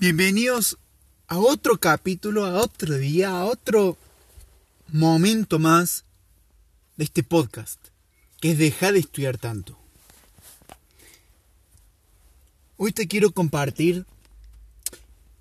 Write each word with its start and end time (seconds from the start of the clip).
Bienvenidos 0.00 0.78
a 1.26 1.38
otro 1.38 1.76
capítulo, 1.80 2.46
a 2.46 2.62
otro 2.62 2.96
día, 2.98 3.30
a 3.30 3.44
otro 3.44 3.96
momento 4.92 5.58
más 5.58 6.04
de 6.96 7.02
este 7.02 7.24
podcast, 7.24 7.80
que 8.40 8.52
es 8.52 8.58
dejar 8.58 8.92
de 8.92 9.00
estudiar 9.00 9.38
tanto. 9.38 9.76
Hoy 12.76 12.92
te 12.92 13.08
quiero 13.08 13.32
compartir 13.32 14.06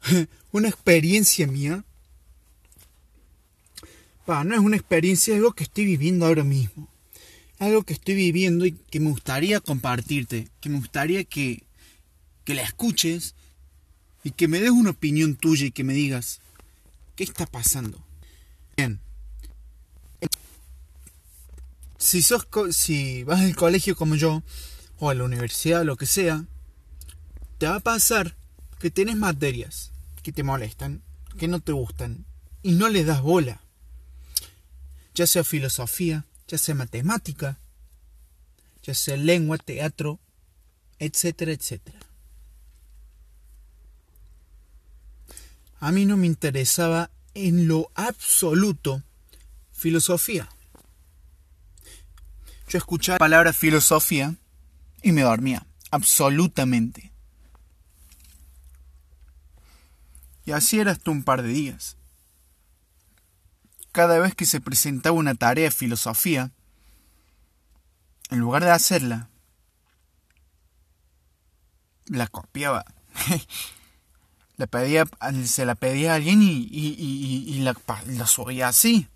una 0.51 0.69
experiencia 0.69 1.45
mía. 1.45 1.83
no 4.25 4.55
es 4.55 4.59
una 4.59 4.75
experiencia, 4.75 5.35
es 5.35 5.37
algo 5.37 5.53
que 5.53 5.65
estoy 5.65 5.85
viviendo 5.85 6.25
ahora 6.25 6.43
mismo. 6.43 6.89
Algo 7.59 7.83
que 7.83 7.93
estoy 7.93 8.15
viviendo 8.15 8.65
y 8.65 8.71
que 8.71 8.99
me 8.99 9.11
gustaría 9.11 9.59
compartirte, 9.59 10.47
que 10.59 10.69
me 10.69 10.79
gustaría 10.79 11.23
que, 11.25 11.61
que 12.43 12.55
la 12.55 12.63
escuches 12.63 13.35
y 14.27 14.31
que 14.31 14.49
me 14.49 14.59
des 14.59 14.71
una 14.71 14.89
opinión 14.89 15.37
tuya 15.37 15.67
y 15.67 15.71
que 15.71 15.85
me 15.85 15.93
digas, 15.93 16.41
¿qué 17.15 17.23
está 17.23 17.45
pasando? 17.45 18.03
Bien. 18.75 18.99
Si, 21.97 22.21
sos, 22.21 22.45
si 22.71 23.23
vas 23.23 23.39
al 23.39 23.55
colegio 23.55 23.95
como 23.95 24.15
yo, 24.15 24.43
o 24.99 25.09
a 25.09 25.13
la 25.13 25.23
universidad, 25.23 25.85
lo 25.85 25.95
que 25.95 26.05
sea, 26.05 26.43
te 27.57 27.67
va 27.67 27.75
a 27.75 27.79
pasar 27.79 28.35
que 28.79 28.91
tienes 28.91 29.15
materias 29.15 29.93
que 30.23 30.33
te 30.33 30.43
molestan, 30.43 31.01
que 31.37 31.47
no 31.47 31.61
te 31.61 31.71
gustan, 31.71 32.25
y 32.63 32.73
no 32.73 32.89
le 32.89 33.05
das 33.05 33.21
bola. 33.21 33.61
Ya 35.15 35.25
sea 35.25 35.45
filosofía, 35.45 36.25
ya 36.49 36.57
sea 36.57 36.75
matemática, 36.75 37.59
ya 38.83 38.93
sea 38.93 39.15
lengua, 39.15 39.57
teatro, 39.57 40.19
etcétera, 40.99 41.53
etcétera. 41.53 42.06
A 45.79 45.91
mí 45.91 46.05
no 46.05 46.17
me 46.17 46.27
interesaba 46.27 47.11
en 47.33 47.67
lo 47.67 47.91
absoluto 47.95 49.03
filosofía. 49.71 50.49
Yo 52.67 52.77
escuchaba 52.77 53.15
la 53.15 53.19
palabra 53.19 53.53
filosofía 53.53 54.35
y 55.01 55.11
me 55.11 55.21
dormía, 55.21 55.65
absolutamente. 55.91 57.11
Y 60.45 60.51
así 60.51 60.79
era 60.79 60.91
hasta 60.91 61.11
un 61.11 61.23
par 61.23 61.43
de 61.43 61.49
días. 61.49 61.97
Cada 63.91 64.19
vez 64.19 64.33
que 64.35 64.45
se 64.45 64.61
presentaba 64.61 65.15
una 65.15 65.35
tarea 65.35 65.65
de 65.65 65.71
filosofía, 65.71 66.51
en 68.29 68.39
lugar 68.39 68.63
de 68.63 68.71
hacerla, 68.71 69.29
la 72.07 72.27
copiaba. 72.27 72.85
pedía, 74.65 75.05
se 75.45 75.65
la 75.65 75.75
pedía 75.75 76.13
a 76.13 76.15
alguien 76.15 76.39
y, 76.41 77.59
la, 77.59 77.75
la, 78.07 78.25
subía 78.25 78.69
así. 78.69 79.07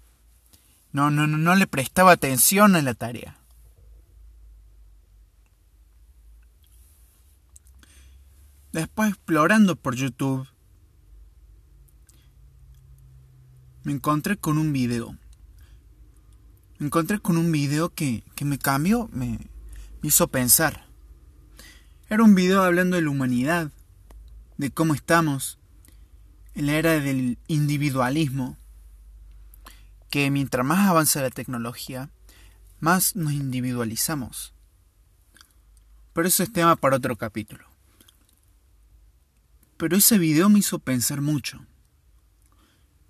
No, 0.92 1.10
no, 1.10 1.26
no, 1.26 1.38
no 1.38 1.56
le 1.56 1.66
prestaba 1.66 2.12
atención 2.12 2.76
a 2.76 2.84
la 2.84 2.94
tarea. 2.94 3.38
Después 8.72 9.10
explorando 9.10 9.76
por 9.76 9.96
YouTube, 9.96 10.48
me 13.84 13.94
encontré 13.94 14.38
con 14.38 14.60
un 14.60 14.72
video. 14.72 15.18
Me 16.78 16.86
encontré 16.86 17.20
con 17.20 17.38
un 17.38 17.52
video 17.52 17.90
que, 17.90 18.24
que 18.36 18.46
me 18.46 18.60
cambió, 18.60 19.10
me 19.12 19.40
hizo 20.04 20.28
pensar. 20.28 20.86
Era 22.10 22.24
un 22.24 22.36
video 22.36 22.62
hablando 22.62 22.96
de 22.96 23.02
la 23.02 23.10
humanidad 23.10 23.72
de 24.62 24.70
cómo 24.70 24.94
estamos 24.94 25.58
en 26.54 26.68
la 26.68 26.74
era 26.74 27.00
del 27.00 27.40
individualismo, 27.48 28.60
que 30.12 30.30
mientras 30.30 30.64
más 30.64 30.88
avanza 30.88 31.20
la 31.20 31.32
tecnología, 31.32 32.12
más 32.80 33.16
nos 33.16 33.34
individualizamos. 33.34 34.54
Pero 36.14 36.28
eso 36.28 36.44
es 36.44 36.54
tema 36.54 36.76
para 36.76 36.98
otro 36.98 37.16
capítulo. 37.16 37.66
Pero 39.78 39.98
ese 39.98 40.20
video 40.20 40.48
me 40.48 40.60
hizo 40.60 40.78
pensar 40.78 41.22
mucho. 41.22 41.66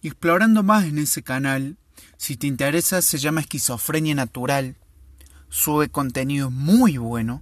Y 0.02 0.08
explorando 0.08 0.64
más 0.64 0.86
en 0.86 1.00
ese 1.00 1.22
canal, 1.22 1.76
si 2.16 2.38
te 2.38 2.48
interesa, 2.48 3.02
se 3.02 3.18
llama 3.18 3.42
Esquizofrenia 3.42 4.16
Natural. 4.16 4.78
Sube 5.50 5.90
contenido 5.90 6.50
muy 6.50 6.96
bueno. 6.96 7.42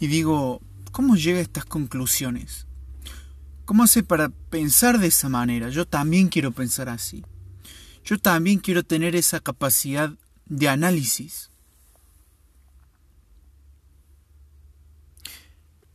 Y 0.00 0.06
digo, 0.06 0.62
¿cómo 0.90 1.16
llega 1.16 1.40
a 1.40 1.42
estas 1.42 1.66
conclusiones? 1.66 2.66
¿Cómo 3.64 3.84
hace 3.84 4.02
para 4.02 4.28
pensar 4.28 4.98
de 4.98 5.06
esa 5.06 5.28
manera? 5.28 5.70
Yo 5.70 5.86
también 5.86 6.28
quiero 6.28 6.52
pensar 6.52 6.88
así. 6.90 7.24
Yo 8.04 8.18
también 8.18 8.58
quiero 8.58 8.82
tener 8.82 9.16
esa 9.16 9.40
capacidad 9.40 10.12
de 10.44 10.68
análisis. 10.68 11.50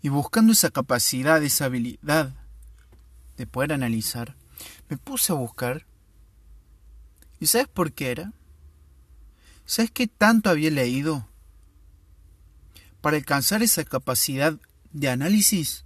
Y 0.02 0.10
buscando 0.10 0.54
esa 0.54 0.72
capacidad, 0.72 1.44
esa 1.44 1.66
habilidad 1.66 2.34
de 3.38 3.46
poder 3.46 3.74
analizar, 3.74 4.36
me 4.90 4.98
puse 4.98 5.32
a 5.32 5.36
buscar. 5.36 5.86
¿Y 7.40 7.46
sabes 7.46 7.68
por 7.68 7.92
qué 7.94 8.12
era? 8.12 8.34
¿Sabes 9.66 9.92
qué 9.92 10.08
tanto 10.08 10.50
había 10.50 10.72
leído? 10.72 11.28
Para 13.02 13.18
alcanzar 13.18 13.62
esa 13.62 13.84
capacidad 13.84 14.58
de 14.92 15.10
análisis, 15.10 15.86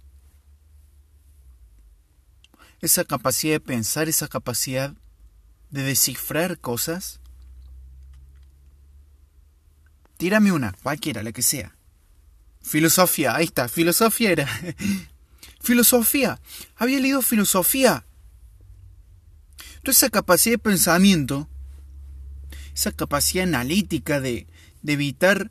esa 2.86 3.04
capacidad 3.04 3.54
de 3.54 3.60
pensar, 3.60 4.08
esa 4.08 4.28
capacidad 4.28 4.94
de 5.70 5.82
descifrar 5.82 6.58
cosas? 6.58 7.20
Tírame 10.16 10.52
una, 10.52 10.72
cualquiera, 10.82 11.22
la 11.22 11.32
que 11.32 11.42
sea. 11.42 11.76
Filosofía, 12.62 13.34
ahí 13.34 13.44
está, 13.44 13.68
filosofía 13.68 14.30
era. 14.30 14.48
filosofía, 15.60 16.40
había 16.76 17.00
leído 17.00 17.22
filosofía. 17.22 18.06
Toda 19.82 19.92
esa 19.92 20.10
capacidad 20.10 20.54
de 20.54 20.58
pensamiento, 20.58 21.48
esa 22.74 22.92
capacidad 22.92 23.44
analítica 23.44 24.20
de, 24.20 24.46
de 24.82 24.92
evitar 24.92 25.50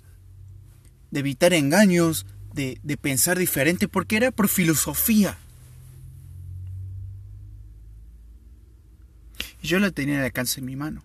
de 1.12 1.20
evitar 1.20 1.54
engaños, 1.54 2.26
de, 2.54 2.80
de 2.82 2.98
pensar 2.98 3.38
diferente, 3.38 3.88
porque 3.88 4.18
era 4.18 4.32
por 4.32 4.48
filosofía. 4.48 5.38
Yo 9.68 9.80
la 9.80 9.92
tenía 9.92 10.20
al 10.20 10.26
alcance 10.26 10.60
en 10.60 10.66
mi 10.66 10.76
mano. 10.76 11.04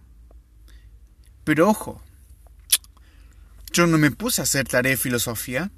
Pero 1.44 1.69
ojo, 1.69 2.02
yo 3.72 3.86
no 3.86 3.98
me 3.98 4.10
puse 4.10 4.41
a 4.41 4.44
hacer 4.44 4.66
tarea 4.66 4.91
de 4.91 4.96
filosofía. 4.96 5.70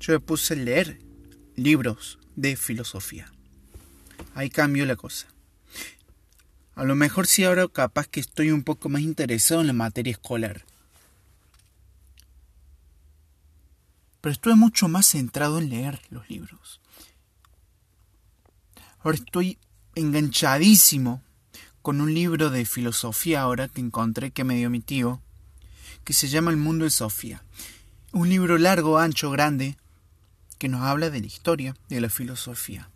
Yo 0.00 0.12
me 0.12 0.20
puse 0.20 0.54
a 0.54 0.56
leer 0.56 1.00
libros 1.56 2.18
de 2.36 2.56
filosofía. 2.56 3.32
Ahí 4.34 4.50
cambió 4.50 4.86
la 4.86 4.96
cosa. 4.96 5.26
A 6.74 6.84
lo 6.84 6.94
mejor 6.94 7.26
sí 7.26 7.44
ahora 7.44 7.68
capaz 7.68 8.08
que 8.08 8.20
estoy 8.20 8.50
un 8.50 8.64
poco 8.64 8.88
más 8.88 9.02
interesado 9.02 9.60
en 9.60 9.68
la 9.68 9.72
materia 9.72 10.10
escolar. 10.10 10.64
Pero 14.20 14.32
estuve 14.32 14.54
mucho 14.54 14.88
más 14.88 15.06
centrado 15.06 15.58
en 15.58 15.68
leer 15.68 16.00
los 16.10 16.28
libros. 16.30 16.80
Ahora 19.00 19.18
estoy 19.18 19.58
enganchadísimo 19.94 21.22
con 21.82 22.00
un 22.00 22.14
libro 22.14 22.50
de 22.50 22.64
filosofía 22.64 23.42
ahora 23.42 23.68
que 23.68 23.80
encontré 23.80 24.30
que 24.30 24.44
me 24.44 24.56
dio 24.56 24.70
mi 24.70 24.80
tío, 24.80 25.20
que 26.04 26.12
se 26.12 26.28
llama 26.28 26.50
El 26.50 26.56
mundo 26.56 26.84
de 26.84 26.90
Sofía. 26.90 27.42
Un 28.12 28.28
libro 28.28 28.58
largo, 28.58 28.98
ancho, 28.98 29.30
grande, 29.30 29.76
que 30.58 30.68
nos 30.68 30.82
habla 30.82 31.10
de 31.10 31.20
la 31.20 31.26
historia 31.26 31.76
de 31.88 32.00
la 32.00 32.08
filosofía. 32.08 32.90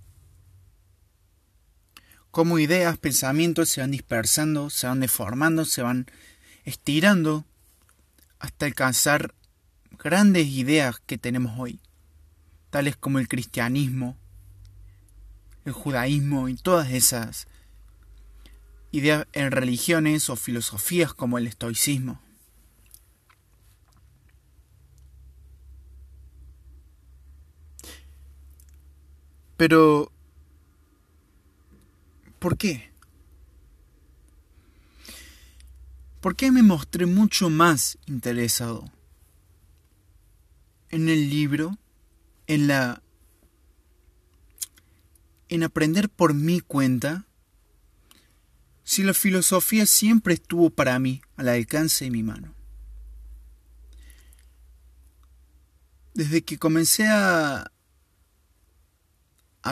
Cómo 2.30 2.58
ideas, 2.58 2.98
pensamientos 2.98 3.68
se 3.68 3.80
van 3.80 3.90
dispersando, 3.90 4.70
se 4.70 4.86
van 4.86 5.00
deformando, 5.00 5.64
se 5.64 5.82
van 5.82 6.06
estirando 6.64 7.44
hasta 8.38 8.66
alcanzar 8.66 9.34
grandes 9.98 10.46
ideas 10.46 11.00
que 11.04 11.18
tenemos 11.18 11.58
hoy, 11.58 11.80
tales 12.70 12.96
como 12.96 13.18
el 13.18 13.28
cristianismo, 13.28 14.16
el 15.68 15.74
judaísmo 15.74 16.48
y 16.48 16.56
todas 16.56 16.90
esas 16.90 17.46
ideas 18.90 19.26
en 19.32 19.50
religiones 19.50 20.30
o 20.30 20.36
filosofías 20.36 21.14
como 21.14 21.38
el 21.38 21.46
estoicismo. 21.46 22.20
Pero, 29.56 30.12
¿por 32.38 32.56
qué? 32.56 32.90
¿Por 36.20 36.36
qué 36.36 36.50
me 36.50 36.62
mostré 36.62 37.06
mucho 37.06 37.50
más 37.50 37.98
interesado 38.06 38.84
en 40.90 41.08
el 41.08 41.28
libro, 41.28 41.76
en 42.46 42.68
la 42.68 43.02
en 45.48 45.62
aprender 45.62 46.08
por 46.08 46.34
mi 46.34 46.60
cuenta 46.60 47.26
si 48.84 49.02
la 49.02 49.14
filosofía 49.14 49.86
siempre 49.86 50.34
estuvo 50.34 50.70
para 50.70 50.98
mí 50.98 51.20
al 51.36 51.48
alcance 51.48 52.06
de 52.06 52.10
mi 52.10 52.22
mano? 52.22 52.54
Desde 56.14 56.42
que 56.42 56.58
comencé 56.58 57.06
a, 57.06 57.70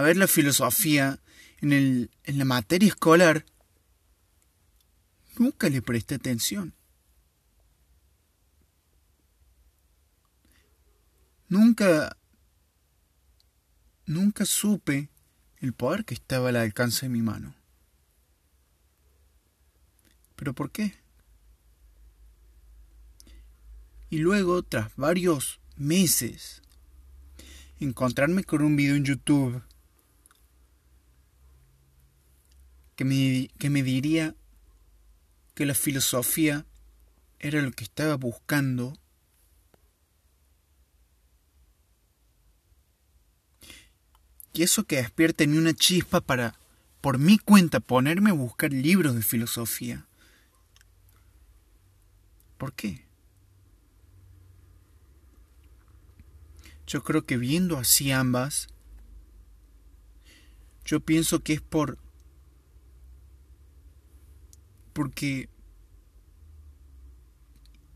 ver 0.02 0.16
la 0.16 0.28
filosofía 0.28 1.18
en, 1.58 1.72
el, 1.72 2.10
en 2.24 2.38
la 2.38 2.44
materia 2.44 2.88
escolar, 2.88 3.46
nunca 5.38 5.68
le 5.68 5.82
presté 5.82 6.16
atención. 6.16 6.74
Nunca, 11.48 12.16
nunca 14.04 14.44
supe 14.44 15.08
el 15.60 15.72
poder 15.72 16.04
que 16.04 16.14
estaba 16.14 16.50
al 16.50 16.56
alcance 16.56 17.06
de 17.06 17.10
mi 17.10 17.22
mano. 17.22 17.54
¿Pero 20.36 20.54
por 20.54 20.70
qué? 20.70 20.94
Y 24.10 24.18
luego, 24.18 24.62
tras 24.62 24.94
varios 24.96 25.60
meses, 25.76 26.62
encontrarme 27.80 28.44
con 28.44 28.62
un 28.62 28.76
video 28.76 28.94
en 28.94 29.04
YouTube 29.04 29.62
que 32.94 33.04
me, 33.04 33.50
que 33.58 33.70
me 33.70 33.82
diría 33.82 34.34
que 35.54 35.66
la 35.66 35.74
filosofía 35.74 36.66
era 37.38 37.62
lo 37.62 37.72
que 37.72 37.84
estaba 37.84 38.16
buscando 38.16 38.96
y 44.56 44.62
eso 44.62 44.84
que 44.84 44.96
despierte 44.96 45.44
en 45.44 45.58
una 45.58 45.74
chispa 45.74 46.22
para, 46.22 46.58
por 47.02 47.18
mi 47.18 47.36
cuenta, 47.36 47.78
ponerme 47.78 48.30
a 48.30 48.34
buscar 48.34 48.72
libros 48.72 49.14
de 49.14 49.22
filosofía. 49.22 50.06
¿Por 52.56 52.72
qué? 52.72 53.04
Yo 56.86 57.02
creo 57.04 57.26
que 57.26 57.36
viendo 57.36 57.76
así 57.76 58.10
ambas, 58.12 58.68
yo 60.86 61.00
pienso 61.00 61.40
que 61.40 61.52
es 61.52 61.60
por... 61.60 61.98
porque... 64.94 65.50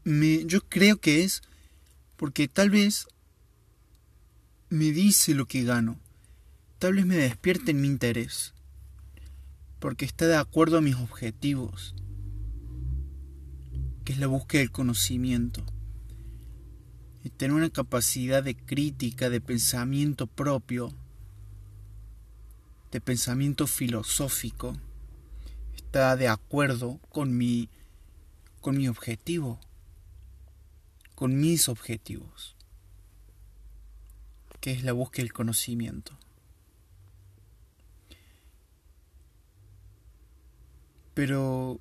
Me, 0.04 0.44
yo 0.44 0.60
creo 0.62 0.98
que 0.98 1.24
es 1.24 1.42
porque 2.16 2.48
tal 2.48 2.68
vez 2.68 3.06
me 4.68 4.92
dice 4.92 5.34
lo 5.34 5.46
que 5.46 5.62
gano 5.62 5.98
tal 6.81 6.94
vez 6.94 7.05
me 7.05 7.17
despierte 7.17 7.73
en 7.73 7.82
mi 7.82 7.88
interés, 7.88 8.55
porque 9.81 10.06
está 10.06 10.27
de 10.27 10.37
acuerdo 10.37 10.79
a 10.79 10.81
mis 10.81 10.97
objetivos, 10.97 11.94
que 14.03 14.15
es 14.15 14.19
la 14.19 14.29
búsqueda 14.29 14.61
del 14.61 14.73
conocimiento, 14.73 15.62
y 17.23 17.29
tener 17.29 17.55
una 17.55 17.69
capacidad 17.69 18.43
de 18.43 18.56
crítica, 18.56 19.29
de 19.29 19.43
pensamiento 19.43 20.27
propio, 20.27 20.94
de 22.91 23.03
pensamiento 23.03 23.67
filosófico, 23.67 24.75
está 25.77 26.17
de 26.17 26.29
acuerdo 26.29 26.99
con 27.11 27.37
mi, 27.37 27.69
con 28.62 28.79
mi 28.79 28.88
objetivo, 28.88 29.61
con 31.15 31.38
mis 31.38 31.69
objetivos, 31.69 32.56
que 34.61 34.73
es 34.73 34.82
la 34.82 34.94
búsqueda 34.94 35.25
del 35.25 35.35
conocimiento. 35.35 36.17
Pero 41.14 41.80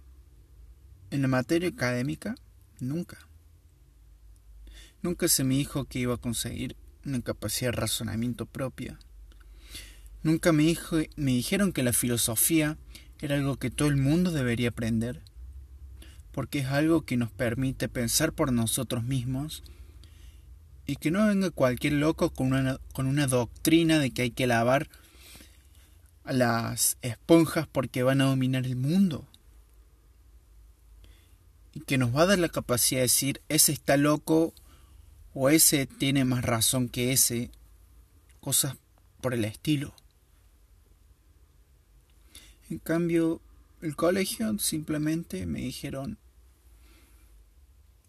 en 1.11 1.21
la 1.21 1.27
materia 1.27 1.69
académica, 1.69 2.35
nunca. 2.79 3.17
Nunca 5.01 5.27
se 5.27 5.43
me 5.43 5.55
dijo 5.55 5.85
que 5.85 5.99
iba 5.99 6.15
a 6.15 6.17
conseguir 6.17 6.75
una 7.05 7.21
capacidad 7.21 7.71
de 7.71 7.77
razonamiento 7.77 8.45
propia. 8.45 8.99
Nunca 10.21 10.51
me, 10.51 10.63
dijo, 10.63 10.97
me 11.15 11.31
dijeron 11.31 11.71
que 11.71 11.83
la 11.83 11.93
filosofía 11.93 12.77
era 13.21 13.35
algo 13.35 13.57
que 13.57 13.69
todo 13.69 13.87
el 13.87 13.95
mundo 13.95 14.31
debería 14.31 14.69
aprender, 14.69 15.21
porque 16.31 16.59
es 16.59 16.67
algo 16.67 17.03
que 17.05 17.17
nos 17.17 17.31
permite 17.31 17.87
pensar 17.87 18.33
por 18.33 18.51
nosotros 18.51 19.03
mismos 19.03 19.63
y 20.85 20.97
que 20.97 21.11
no 21.11 21.27
venga 21.27 21.51
cualquier 21.51 21.93
loco 21.93 22.31
con 22.31 22.53
una, 22.53 22.79
con 22.93 23.07
una 23.07 23.27
doctrina 23.27 23.99
de 23.99 24.11
que 24.11 24.23
hay 24.23 24.31
que 24.31 24.47
lavar 24.47 24.89
las 26.33 26.97
esponjas 27.01 27.67
porque 27.67 28.03
van 28.03 28.21
a 28.21 28.25
dominar 28.25 28.65
el 28.65 28.75
mundo. 28.75 29.27
Y 31.73 31.81
que 31.81 31.97
nos 31.97 32.15
va 32.15 32.23
a 32.23 32.27
dar 32.27 32.39
la 32.39 32.49
capacidad 32.49 32.99
de 32.99 33.03
decir, 33.03 33.41
ese 33.49 33.71
está 33.71 33.97
loco 33.97 34.53
o 35.33 35.49
ese 35.49 35.85
tiene 35.85 36.25
más 36.25 36.43
razón 36.43 36.89
que 36.89 37.11
ese, 37.11 37.51
cosas 38.39 38.75
por 39.21 39.33
el 39.33 39.45
estilo. 39.45 39.93
En 42.69 42.79
cambio, 42.79 43.41
el 43.81 43.95
colegio 43.95 44.57
simplemente 44.59 45.45
me 45.45 45.59
dijeron, 45.59 46.17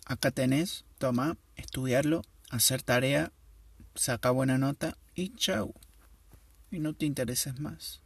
acá 0.05 0.31
tenés, 0.31 0.85
toma, 0.99 1.37
estudiarlo, 1.57 2.23
hacer 2.51 2.83
tarea, 2.83 3.33
saca 3.95 4.31
buena 4.31 4.59
nota 4.59 4.99
y 5.15 5.35
chau. 5.35 5.75
Y 6.71 6.79
no 6.79 6.95
te 6.95 7.07
intereses 7.07 7.59
más. 7.59 8.01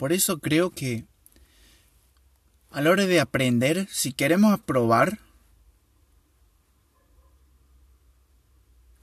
Por 0.00 0.14
eso 0.14 0.38
creo 0.40 0.70
que 0.70 1.04
a 2.70 2.80
la 2.80 2.88
hora 2.88 3.04
de 3.04 3.20
aprender, 3.20 3.86
si 3.90 4.14
queremos 4.14 4.50
aprobar, 4.50 5.18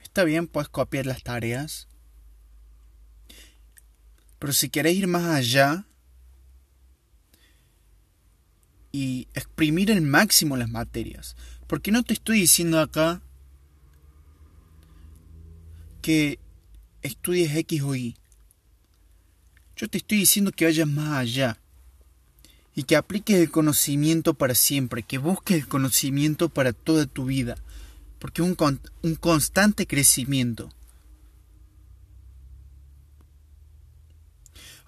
está 0.02 0.24
bien, 0.24 0.48
puedes 0.48 0.70
copiar 0.70 1.06
las 1.06 1.22
tareas. 1.22 1.88
Pero 4.40 4.54
si 4.54 4.70
querés 4.70 4.96
ir 4.96 5.06
más 5.06 5.26
allá 5.26 5.86
y 8.92 9.28
exprimir 9.36 9.92
el 9.92 10.02
máximo 10.02 10.58
las 10.58 10.72
materias, 10.72 11.36
porque 11.68 11.92
no 11.92 12.02
te 12.02 12.14
estoy 12.14 12.40
diciendo 12.40 12.80
acá 12.80 13.22
que 16.02 16.40
estudies 17.04 17.56
X 17.56 17.84
o 17.84 17.94
Y. 17.94 18.18
Yo 19.78 19.88
te 19.88 20.00
estoy 20.00 20.18
diciendo 20.18 20.52
que 20.52 20.66
vayas 20.66 20.88
más 20.88 21.20
allá 21.20 21.58
y 22.74 22.84
que 22.84 22.96
apliques 22.96 23.38
el 23.38 23.52
conocimiento 23.52 24.34
para 24.34 24.56
siempre, 24.56 25.04
que 25.04 25.20
busques 25.20 25.58
el 25.58 25.68
conocimiento 25.68 26.50
para 26.50 26.74
toda 26.74 27.06
tu 27.06 27.26
vida, 27.26 27.58
porque 28.18 28.42
es 28.42 28.48
un, 28.48 28.80
un 29.04 29.16
constante 29.16 29.86
crecimiento. 29.86 30.72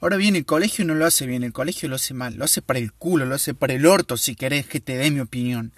Ahora 0.01 0.17
bien, 0.17 0.36
el 0.36 0.46
colegio 0.46 0.86
no 0.86 0.96
lo 0.96 1.05
hace 1.05 1.27
bien, 1.27 1.43
el 1.43 1.53
colegio 1.53 1.88
lo 1.88 1.98
hace 1.98 2.15
mal, 2.15 2.36
lo 2.36 2.46
hace 2.46 2.63
para 2.63 2.79
el 2.79 2.91
culo, 2.91 3.25
lo 3.25 3.36
hace 3.36 3.53
para 3.53 3.74
el 3.74 3.86
orto, 3.86 4.17
si 4.17 4.36
querés 4.36 4.65
que 4.65 4.79
te 4.79 4.98
dé 4.98 5.12
mi 5.12 5.19
opinión. 5.19 5.72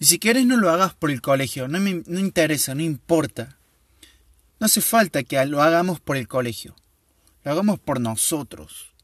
Y 0.00 0.06
si 0.06 0.18
querés 0.18 0.44
no 0.44 0.56
lo 0.56 0.70
hagas 0.70 0.94
por 0.94 1.12
el 1.12 1.20
colegio, 1.20 1.68
no 1.68 1.78
me 1.78 2.02
no 2.06 2.18
interesa, 2.18 2.74
no 2.74 2.82
importa. 2.82 3.58
No 4.62 4.66
hace 4.66 4.80
falta 4.80 5.24
que 5.24 5.44
lo 5.44 5.60
hagamos 5.60 5.98
por 5.98 6.16
el 6.16 6.28
colegio, 6.28 6.76
lo 7.42 7.50
hagamos 7.50 7.80
por 7.80 7.98
nosotros, 7.98 8.94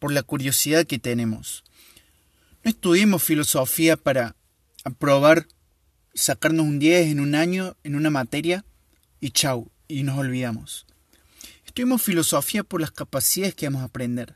por 0.00 0.10
la 0.10 0.24
curiosidad 0.24 0.84
que 0.84 0.98
tenemos. 0.98 1.62
No 2.64 2.70
estudiemos 2.72 3.22
filosofía 3.22 3.96
para 3.96 4.34
aprobar, 4.82 5.46
sacarnos 6.12 6.66
un 6.66 6.80
10 6.80 7.06
en 7.06 7.20
un 7.20 7.36
año 7.36 7.76
en 7.84 7.94
una 7.94 8.10
materia 8.10 8.64
y 9.20 9.30
chau, 9.30 9.70
y 9.86 10.02
nos 10.02 10.18
olvidamos. 10.18 10.86
Estudiemos 11.64 12.02
filosofía 12.02 12.64
por 12.64 12.80
las 12.80 12.90
capacidades 12.90 13.54
que 13.54 13.66
vamos 13.66 13.82
a 13.82 13.84
aprender, 13.84 14.34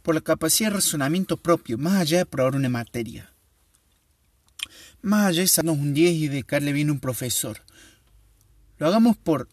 por 0.00 0.14
la 0.14 0.22
capacidad 0.22 0.70
de 0.70 0.76
razonamiento 0.76 1.36
propio, 1.36 1.76
más 1.76 2.00
allá 2.00 2.16
de 2.16 2.24
probar 2.24 2.56
una 2.56 2.70
materia. 2.70 3.34
Más 5.02 5.26
allá 5.26 5.42
de 5.42 5.48
sacarnos 5.48 5.76
un 5.76 5.92
10 5.92 6.14
y 6.14 6.28
dedicarle 6.28 6.72
bien 6.72 6.88
a 6.88 6.92
un 6.92 7.00
profesor. 7.00 7.58
Lo 8.78 8.86
hagamos 8.86 9.18
por 9.18 9.50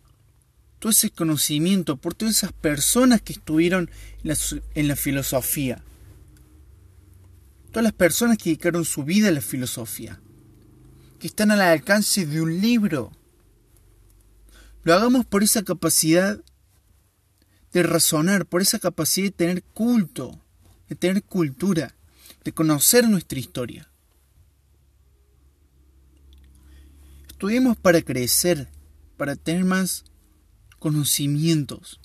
todo 0.82 0.90
ese 0.90 1.12
conocimiento, 1.12 1.96
por 1.98 2.16
todas 2.16 2.38
esas 2.38 2.54
personas 2.54 3.22
que 3.22 3.34
estuvieron 3.34 3.92
en 4.24 4.88
la, 4.88 4.96
filosofía. 4.96 5.84
Todas 7.70 7.84
las 7.84 7.94
personas 7.94 8.40
que 8.40 8.46
dedicaron 8.46 8.84
su 8.84 9.04
vida 9.04 9.28
a 9.28 9.32
la 9.32 9.42
filosofía. 9.42 10.20
Que 11.20 11.28
están 11.28 11.52
al 11.52 11.62
alcance 11.62 12.26
de 12.26 12.42
un 12.42 12.60
libro. 12.60 13.12
Lo 14.82 14.96
hagamos 14.96 15.24
por 15.24 15.44
esa 15.44 15.62
capacidad 15.62 16.44
de 17.74 17.84
razonar, 17.84 18.48
por 18.48 18.64
esa 18.64 18.80
capacidad 18.80 19.28
de 19.28 19.32
tener 19.32 19.64
culto, 19.64 20.42
de 20.90 20.96
tener 20.96 21.22
cultura, 21.22 21.94
de 22.44 22.54
conocer 22.54 23.08
nuestra 23.08 23.38
historia. 23.38 23.88
Estudiemos 27.28 27.78
para 27.78 28.02
crecer, 28.02 28.68
para 29.16 29.36
tener 29.36 29.64
más 29.64 30.06
conocimientos, 30.82 32.00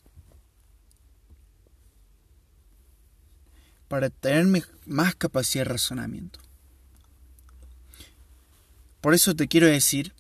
para 3.89 4.11
tener 4.11 4.69
más 4.85 5.15
capacidad 5.15 5.65
de 5.65 5.71
razonamiento. 5.71 6.41
Por 9.01 9.15
eso 9.15 9.35
te 9.35 9.49
quiero 9.49 9.67
decir 9.67 10.13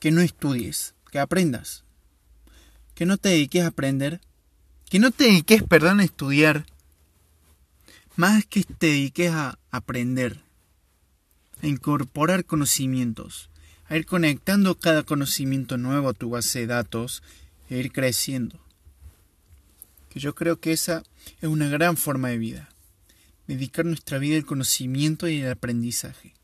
que 0.00 0.10
no 0.10 0.22
estudies, 0.22 0.96
que 1.12 1.20
aprendas, 1.20 1.84
que 2.96 3.06
no 3.06 3.16
te 3.16 3.28
dediques 3.28 3.62
a 3.62 3.68
aprender, 3.68 4.20
que 4.90 4.98
no 4.98 5.12
te 5.12 5.24
dediques, 5.24 5.62
perdón, 5.62 6.00
a 6.00 6.04
estudiar, 6.04 6.66
más 8.16 8.44
que 8.44 8.64
te 8.64 8.88
dediques 8.88 9.30
a 9.30 9.56
aprender, 9.70 10.42
a 11.62 11.68
incorporar 11.68 12.44
conocimientos, 12.44 13.50
a 13.88 13.96
ir 13.96 14.06
conectando 14.06 14.74
cada 14.76 15.02
conocimiento 15.02 15.76
nuevo 15.76 16.08
a 16.08 16.14
tu 16.14 16.30
base 16.30 16.60
de 16.60 16.66
datos 16.66 17.22
e 17.68 17.78
ir 17.78 17.92
creciendo. 17.92 18.58
Que 20.08 20.20
yo 20.20 20.34
creo 20.34 20.60
que 20.60 20.72
esa 20.72 21.02
es 21.40 21.48
una 21.48 21.68
gran 21.68 21.96
forma 21.96 22.28
de 22.28 22.38
vida. 22.38 22.68
Dedicar 23.46 23.84
nuestra 23.84 24.18
vida 24.18 24.36
al 24.36 24.46
conocimiento 24.46 25.28
y 25.28 25.42
al 25.42 25.52
aprendizaje. 25.52 26.34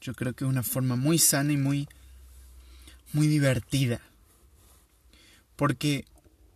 Yo 0.00 0.14
creo 0.14 0.34
que 0.34 0.44
es 0.44 0.50
una 0.50 0.62
forma 0.62 0.96
muy 0.96 1.18
sana 1.18 1.52
y 1.52 1.56
muy 1.56 1.88
muy 3.14 3.28
divertida. 3.28 4.00
Porque 5.56 6.04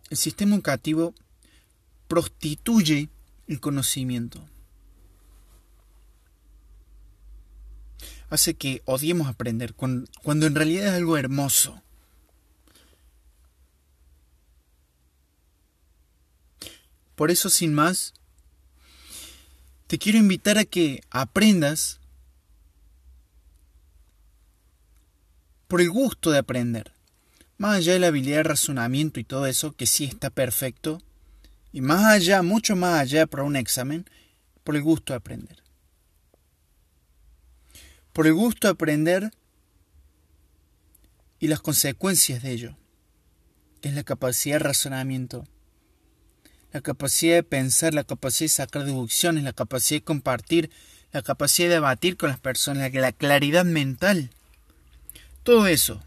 el 0.09 0.17
sistema 0.17 0.55
educativo 0.55 1.15
prostituye 2.07 3.09
el 3.47 3.59
conocimiento. 3.59 4.45
Hace 8.29 8.53
que 8.53 8.81
odiemos 8.85 9.27
aprender 9.27 9.73
cuando, 9.73 10.07
en 10.25 10.55
realidad 10.55 10.87
es 10.87 10.93
algo 10.93 11.17
hermoso. 11.17 11.81
Por 17.15 17.31
eso, 17.31 17.49
sin 17.49 17.73
más, 17.73 18.13
te 19.87 19.97
quiero 19.97 20.19
invitar 20.19 20.57
a 20.57 20.65
que 20.65 21.01
aprendas 21.09 21.99
por 25.67 25.81
el 25.81 25.89
gusto 25.89 26.31
de 26.31 26.37
aprender. 26.37 26.93
Más 27.57 27.77
allá 27.77 27.93
de 27.93 27.99
la 27.99 28.07
habilidad 28.07 28.37
de 28.37 28.43
razonamiento 28.43 29.19
y 29.19 29.23
todo 29.23 29.47
eso, 29.47 29.73
que 29.73 29.85
sí 29.85 30.05
está 30.05 30.29
perfecto, 30.29 31.01
y 31.73 31.81
más 31.81 32.05
allá, 32.05 32.41
mucho 32.41 32.75
más 32.75 33.01
allá 33.01 33.27
para 33.27 33.43
un 33.43 33.55
examen, 33.55 34.09
por 34.63 34.75
el 34.75 34.81
gusto 34.81 35.13
de 35.13 35.17
aprender. 35.17 35.68
Por 38.19 38.27
el 38.27 38.33
gusto 38.33 38.67
de 38.67 38.73
aprender 38.73 39.31
y 41.39 41.47
las 41.47 41.61
consecuencias 41.61 42.43
de 42.43 42.51
ello, 42.51 42.77
es 43.81 43.93
la 43.93 44.03
capacidad 44.03 44.55
de 44.55 44.59
razonamiento, 44.59 45.47
la 46.73 46.81
capacidad 46.81 47.35
de 47.35 47.43
pensar, 47.43 47.93
la 47.93 48.03
capacidad 48.03 48.43
de 48.43 48.49
sacar 48.49 48.83
deducciones, 48.83 49.45
la 49.45 49.53
capacidad 49.53 50.01
de 50.01 50.03
compartir, 50.03 50.69
la 51.13 51.21
capacidad 51.21 51.69
de 51.69 51.75
debatir 51.75 52.17
con 52.17 52.27
las 52.27 52.41
personas, 52.41 52.93
la 52.93 53.13
claridad 53.13 53.63
mental. 53.63 54.31
Todo 55.43 55.67
eso. 55.67 56.03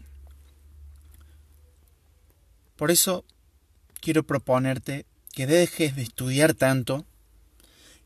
Por 2.75 2.91
eso 2.91 3.25
quiero 4.01 4.21
proponerte 4.21 5.07
que 5.31 5.47
dejes 5.47 5.95
de 5.95 6.03
estudiar 6.03 6.53
tanto 6.53 7.07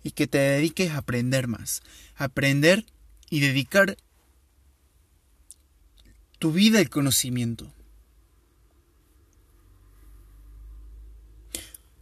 y 0.02 0.12
que 0.12 0.28
te 0.28 0.38
dediques 0.38 0.92
a 0.92 1.00
aprender 1.00 1.50
más. 1.50 1.82
Aprender 2.16 2.86
y 3.30 3.40
dedicar 3.40 3.98
tu 6.40 6.52
vida 6.52 6.80
al 6.80 6.90
conocimiento. 6.90 7.72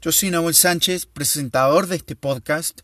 Yo 0.02 0.12
soy 0.12 0.30
Nahuel 0.30 0.54
Sánchez, 0.54 1.08
presentador 1.08 1.88
de 1.88 1.96
este 1.96 2.16
podcast, 2.16 2.82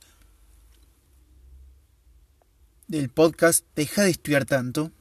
del 2.87 3.09
podcast 3.09 3.63
Deja 3.75 4.03
de 4.03 4.09
estudiar 4.09 4.45
tanto. 4.45 4.91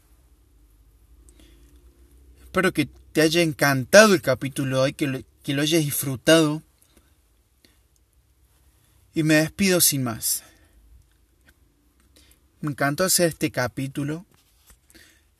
Espero 2.42 2.72
que 2.72 2.88
te 3.12 3.22
haya 3.22 3.40
encantado 3.40 4.12
el 4.12 4.20
capítulo 4.20 4.76
de 4.76 4.82
hoy, 4.82 4.92
que 4.92 5.06
lo, 5.06 5.20
que 5.42 5.54
lo 5.54 5.62
hayas 5.62 5.82
disfrutado 5.82 6.62
y 9.14 9.22
me 9.22 9.34
despido 9.36 9.80
sin 9.80 10.02
más. 10.02 10.44
Me 12.60 12.72
encantó 12.72 13.04
hacer 13.04 13.28
este 13.28 13.50
capítulo. 13.50 14.26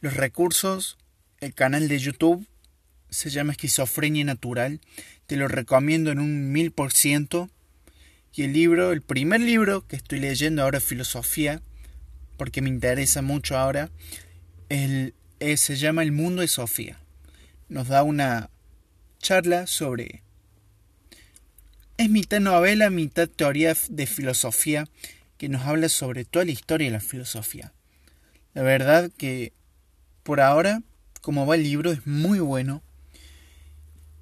Los 0.01 0.15
recursos, 0.15 0.97
el 1.41 1.53
canal 1.53 1.87
de 1.87 1.99
YouTube 1.99 2.47
se 3.11 3.29
llama 3.29 3.53
Esquizofrenia 3.53 4.25
Natural. 4.25 4.81
Te 5.27 5.37
lo 5.37 5.47
recomiendo 5.47 6.11
en 6.11 6.19
un 6.19 6.51
mil 6.51 6.71
por 6.73 6.93
ciento. 6.93 7.51
Y 8.33 8.45
el 8.45 8.55
libro, 8.55 8.93
el 8.93 9.03
primer 9.03 9.43
libro 9.43 9.87
que 9.87 9.97
estoy 9.97 10.21
leyendo 10.21 10.63
ahora, 10.63 10.81
Filosofía, 10.81 11.61
porque 12.39 12.63
me 12.63 12.71
interesa 12.71 13.21
mucho 13.21 13.59
ahora, 13.59 13.91
el, 14.71 15.13
eh, 15.41 15.59
se 15.59 15.77
llama 15.77 16.03
El 16.03 16.13
Mundo 16.13 16.41
de 16.41 16.49
Sofía. 16.49 17.01
Nos 17.69 17.89
da 17.89 18.03
una 18.03 18.49
charla 19.19 19.67
sobre 19.67 20.23
es 21.99 22.09
mitad 22.09 22.41
novela, 22.41 22.89
mitad 22.89 23.29
teoría 23.29 23.77
de 23.91 24.07
filosofía 24.07 24.89
que 25.41 25.49
nos 25.49 25.63
habla 25.63 25.89
sobre 25.89 26.27
toda 26.27 26.45
la 26.45 26.51
historia 26.51 26.89
de 26.89 26.93
la 26.93 27.01
filosofía. 27.01 27.73
La 28.53 28.61
verdad 28.61 29.11
que 29.17 29.55
por 30.23 30.39
ahora, 30.39 30.83
como 31.23 31.47
va 31.47 31.55
el 31.55 31.63
libro, 31.63 31.93
es 31.93 32.07
muy 32.07 32.41
bueno. 32.41 32.83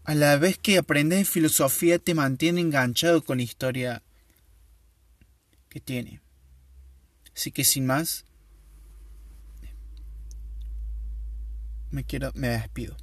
A 0.04 0.14
la 0.14 0.36
vez 0.36 0.58
que 0.58 0.78
aprendes 0.78 1.28
filosofía 1.28 1.98
te 1.98 2.14
mantiene 2.14 2.60
enganchado 2.60 3.24
con 3.24 3.38
la 3.38 3.42
historia 3.42 4.04
que 5.68 5.80
tiene. 5.80 6.20
Así 7.34 7.50
que 7.50 7.64
sin 7.64 7.84
más, 7.84 8.24
me 11.90 12.04
quiero, 12.04 12.30
me 12.36 12.46
despido. 12.46 12.96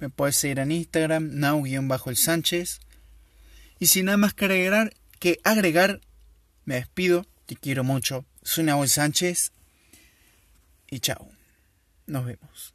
Me 0.00 0.10
puedes 0.10 0.34
seguir 0.34 0.58
en 0.58 0.72
Instagram, 0.72 1.38
now-el 1.38 2.16
Sánchez. 2.16 2.80
Y 3.78 3.86
sin 3.86 4.06
nada 4.06 4.16
más 4.16 4.34
que 4.34 4.46
agregar, 4.46 4.92
que 5.20 5.38
agregar, 5.44 6.00
me 6.64 6.74
despido. 6.74 7.24
Te 7.46 7.56
quiero 7.56 7.84
mucho. 7.84 8.24
Soy 8.42 8.64
Nahuel 8.64 8.88
Sánchez. 8.88 9.52
Y 10.90 11.00
chao. 11.00 11.30
Nos 12.06 12.26
vemos. 12.26 12.73